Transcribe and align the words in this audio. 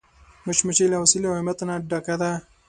مچمچۍ 0.45 0.87
له 0.91 0.97
حوصلې 1.01 1.27
او 1.29 1.35
همت 1.39 1.59
نه 1.69 1.75
ډکه 1.89 2.15
ده 2.21 2.31